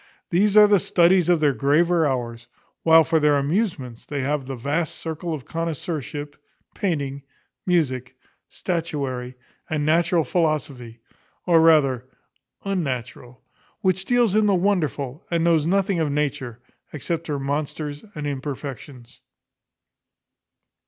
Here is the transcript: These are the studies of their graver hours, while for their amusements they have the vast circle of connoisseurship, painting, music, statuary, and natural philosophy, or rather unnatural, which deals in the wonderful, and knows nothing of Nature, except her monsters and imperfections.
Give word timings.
These 0.31 0.57
are 0.57 0.65
the 0.65 0.79
studies 0.79 1.29
of 1.29 1.39
their 1.41 1.53
graver 1.53 2.07
hours, 2.07 2.47
while 2.81 3.03
for 3.03 3.19
their 3.19 3.37
amusements 3.37 4.03
they 4.03 4.21
have 4.21 4.47
the 4.47 4.55
vast 4.55 4.95
circle 4.95 5.31
of 5.31 5.45
connoisseurship, 5.45 6.35
painting, 6.73 7.21
music, 7.67 8.15
statuary, 8.49 9.35
and 9.69 9.85
natural 9.85 10.23
philosophy, 10.23 11.01
or 11.45 11.61
rather 11.61 12.07
unnatural, 12.63 13.43
which 13.81 14.05
deals 14.05 14.33
in 14.33 14.47
the 14.47 14.55
wonderful, 14.55 15.23
and 15.29 15.43
knows 15.43 15.67
nothing 15.67 15.99
of 15.99 16.11
Nature, 16.11 16.63
except 16.91 17.27
her 17.27 17.37
monsters 17.37 18.03
and 18.15 18.25
imperfections. 18.25 19.21